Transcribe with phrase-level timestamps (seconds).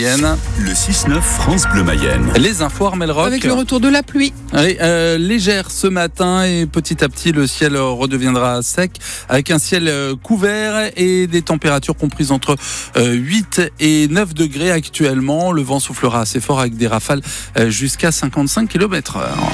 [0.00, 2.32] Le 6-9 France Bleu Mayenne.
[2.38, 3.26] Les infos Armel Rock.
[3.26, 4.32] Avec le retour de la pluie.
[4.52, 8.92] Oui, euh, légère ce matin et petit à petit le ciel redeviendra sec
[9.28, 12.54] avec un ciel euh, couvert et des températures comprises entre
[12.96, 15.50] 8 euh, et 9 degrés actuellement.
[15.50, 17.22] Le vent soufflera assez fort avec des rafales
[17.66, 19.50] jusqu'à 55 km heure.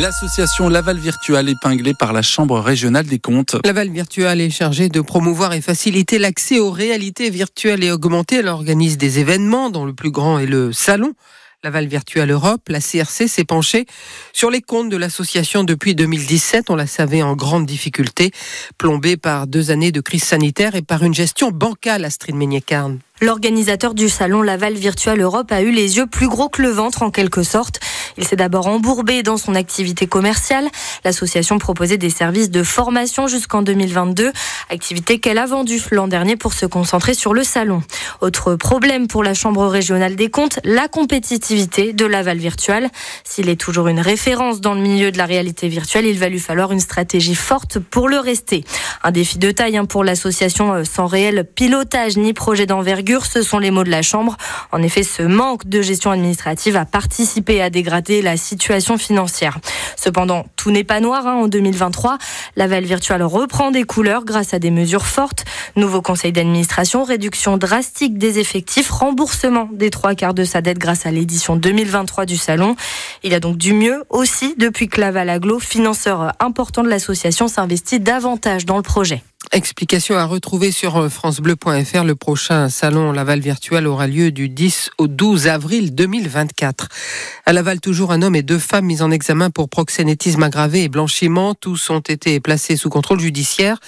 [0.00, 3.56] L'association Laval Virtual épinglée par la Chambre régionale des comptes.
[3.62, 8.36] Laval Virtual est chargée de promouvoir et faciliter l'accès aux réalités virtuelles et augmentées.
[8.36, 11.12] Elle organise des événements dont le plus grand est le salon.
[11.62, 13.86] Laval Virtual Europe, la CRC s'est penchée
[14.32, 16.70] sur les comptes de l'association depuis 2017.
[16.70, 18.32] On la savait en grande difficulté,
[18.78, 22.98] plombée par deux années de crise sanitaire et par une gestion bancale, Astrid Meignet-Carne.
[23.20, 27.04] L'organisateur du salon Laval Virtual Europe a eu les yeux plus gros que le ventre
[27.04, 27.78] en quelque sorte.
[28.16, 30.68] Il s'est d'abord embourbé dans son activité commerciale.
[31.04, 34.32] L'association proposait des services de formation jusqu'en 2022,
[34.70, 37.82] activité qu'elle a vendue l'an dernier pour se concentrer sur le salon.
[38.20, 42.88] Autre problème pour la Chambre régionale des comptes, la compétitivité de Laval Virtual.
[43.24, 46.40] S'il est toujours une référence dans le milieu de la réalité virtuelle, il va lui
[46.40, 48.64] falloir une stratégie forte pour le rester.
[49.02, 53.42] Un défi de taille hein, pour l'association euh, sans réel pilotage ni projet d'envergure ce
[53.42, 54.36] sont les mots de la Chambre.
[54.70, 57.70] En effet, ce manque de gestion administrative a participé à
[58.10, 59.58] la situation financière.
[59.96, 61.26] Cependant, tout n'est pas noir.
[61.26, 61.34] Hein.
[61.34, 62.18] En 2023,
[62.54, 65.44] la Val virtuelle reprend des couleurs grâce à des mesures fortes.
[65.74, 71.04] Nouveau conseil d'administration, réduction drastique des effectifs, remboursement des trois quarts de sa dette grâce
[71.04, 72.76] à l'édition 2023 du salon.
[73.24, 77.98] Il a donc du mieux aussi depuis que Laval Aglo, financeur important de l'association, s'investit
[77.98, 79.24] davantage dans le projet.
[79.50, 82.04] Explication à retrouver sur euh, francebleu.fr.
[82.04, 86.88] Le prochain salon Laval virtuel aura lieu du 10 au 12 avril 2024.
[87.44, 90.88] À Laval, toujours un homme et deux femmes mis en examen pour proxénétisme aggravé et
[90.90, 91.54] blanchiment.
[91.54, 93.78] Tous ont été placés sous contrôle judiciaire.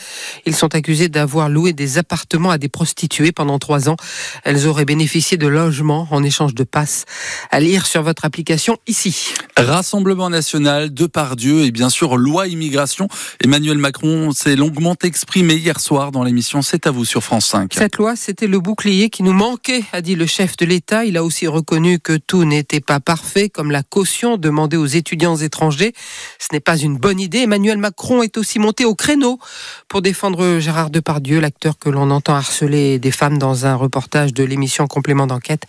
[0.47, 3.97] Ils sont accusés d'avoir loué des appartements à des prostituées pendant trois ans.
[4.45, 7.05] Elles auraient bénéficié de logements en échange de passes.
[7.51, 9.35] À lire sur votre application ici.
[9.57, 10.91] Rassemblement national,
[11.37, 13.07] Dieu et bien sûr loi immigration.
[13.43, 17.73] Emmanuel Macron s'est longuement exprimé hier soir dans l'émission C'est à vous sur France 5.
[17.73, 21.05] Cette loi, c'était le bouclier qui nous manquait, a dit le chef de l'État.
[21.05, 25.37] Il a aussi reconnu que tout n'était pas parfait, comme la caution demandée aux étudiants
[25.37, 25.93] étrangers.
[26.41, 27.39] Ce n'est pas une bonne idée.
[27.39, 29.39] Emmanuel Macron est aussi monté au créneau
[29.87, 34.43] pour défendre Gérard Depardieu, l'acteur que l'on entend harceler des femmes dans un reportage de
[34.43, 35.63] l'émission Complément d'enquête.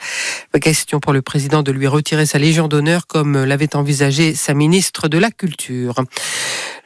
[0.60, 5.08] Question pour le président de lui retirer sa Légion d'honneur comme l'avait envisagé sa ministre
[5.08, 5.96] de la Culture.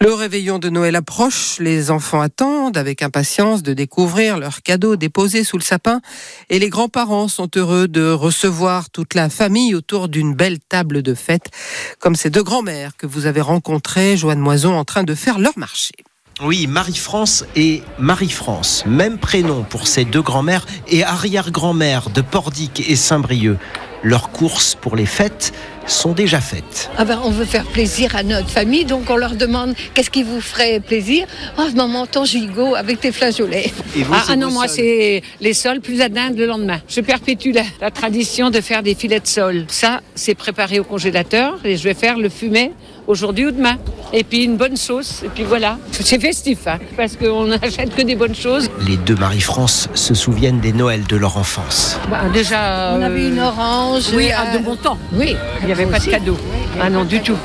[0.01, 5.43] Le réveillon de Noël approche, les enfants attendent avec impatience de découvrir leurs cadeaux déposés
[5.43, 5.99] sous le sapin
[6.49, 11.13] et les grands-parents sont heureux de recevoir toute la famille autour d'une belle table de
[11.13, 11.49] fête,
[11.99, 15.57] comme ces deux grands-mères que vous avez rencontrées, Joanne Moison, en train de faire leur
[15.57, 15.91] marché.
[16.41, 22.95] Oui, Marie-France et Marie-France, même prénom pour ces deux grands-mères et arrière-grand-mère de Pordic et
[22.95, 23.57] Saint-Brieuc.
[24.03, 25.51] Leurs courses pour les fêtes
[25.85, 26.89] sont déjà faites.
[26.97, 30.23] Ah ben, on veut faire plaisir à notre famille, donc on leur demande qu'est-ce qui
[30.23, 31.27] vous ferait plaisir?
[31.57, 33.73] Ah, oh, maman, ton gigot avec tes flageolets.
[34.11, 36.79] ah, ah non, moi, c'est les sols plus à dinde le lendemain.
[36.87, 39.65] Je perpétue la, tradition de faire des filets de sol.
[39.67, 42.71] Ça, c'est préparé au congélateur et je vais faire le fumet
[43.09, 43.77] aujourd'hui ou demain.
[44.13, 45.77] Et puis une bonne sauce, et puis voilà.
[45.91, 48.69] C'est festif, hein, parce qu'on n'achète que des bonnes choses.
[48.87, 51.99] Les deux Marie-France se souviennent des Noëls de leur enfance.
[52.09, 52.95] Bah, déjà.
[52.97, 54.05] On avait une orange.
[54.13, 54.97] Oui, à de bon temps.
[55.13, 56.37] Oui, il n'y avait pas de cadeau.
[56.79, 57.37] Ah non, du tout.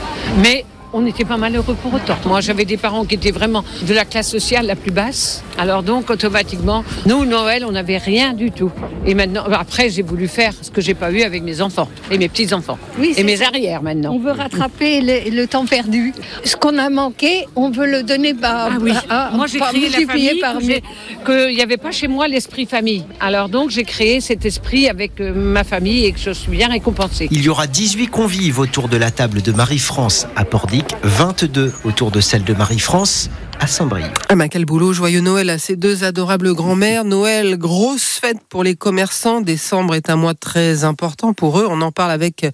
[0.43, 2.17] Mais on n'était pas malheureux pour autant.
[2.27, 5.43] Moi, j'avais des parents qui étaient vraiment de la classe sociale la plus basse.
[5.59, 8.73] Alors donc, automatiquement, nous, Noël, on n'avait rien du tout.
[9.07, 12.19] Et maintenant, après, j'ai voulu faire ce que j'ai pas eu avec mes enfants et
[12.19, 12.79] mes petits-enfants.
[12.99, 14.13] Oui, et mes arrières maintenant.
[14.15, 16.13] On veut rattraper le, temps perdu.
[16.45, 18.71] Ce qu'on a manqué, on veut le donner par...
[18.73, 18.93] Ah oui.
[19.35, 23.05] moi, j'ai créé la famille par qu'il n'y avait pas chez moi l'esprit famille.
[23.21, 26.69] Alors donc, j'ai créé cet esprit avec euh, ma famille et que je suis bien
[26.69, 27.29] récompensée.
[27.31, 32.11] Il y aura 18 convives autour de la table de Marie-France à Pordy 22 autour
[32.11, 33.31] de celle de Marie-France
[33.65, 34.13] à Saint-Brieuc.
[34.29, 37.07] Ah ben, quel boulot, joyeux Noël à ces deux adorables grands-mères.
[37.07, 39.41] Noël, grosse fête pour les commerçants.
[39.41, 41.67] Décembre est un mois très important pour eux.
[41.71, 42.47] On en parle avec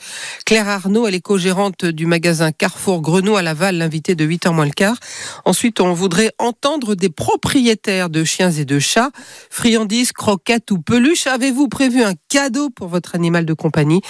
[0.46, 4.66] Claire Arnaud, elle est co-gérante du magasin Carrefour Grenot à Laval, l'invité de 8h moins
[4.66, 4.98] le quart.
[5.44, 9.10] Ensuite, on voudrait entendre des propriétaires de chiens et de chats,
[9.50, 11.26] friandises, croquettes ou peluches.
[11.26, 14.00] Avez-vous prévu un cadeau pour votre animal de compagnie?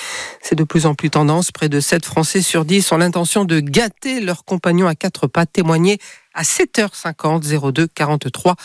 [0.42, 1.50] C'est de plus en plus tendance.
[1.50, 5.46] Près de 7 Français sur 10 ont l'intention de gâter leur compagnon à quatre pas.
[5.46, 5.98] Témoigner
[6.34, 8.56] à 7h50 02 43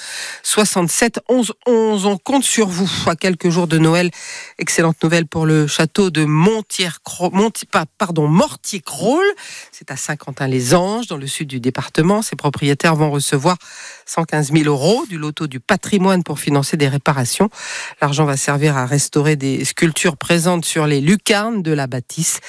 [0.43, 2.05] 67 11 11.
[2.05, 4.11] On compte sur vous à quelques jours de Noël.
[4.59, 6.89] Excellente nouvelle pour le château de Montier,
[7.97, 8.31] pardon.
[9.71, 12.21] C'est à Saint-Quentin-les-Anges, dans le sud du département.
[12.21, 13.57] Ses propriétaires vont recevoir
[14.05, 17.49] 115 000 euros du loto du patrimoine pour financer des réparations.
[18.01, 22.39] L'argent va servir à restaurer des sculptures présentes sur les lucarnes de la bâtisse.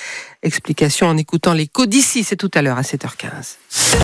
[0.43, 3.57] Explication en écoutant les d'ici, c'est tout à l'heure à 7h15.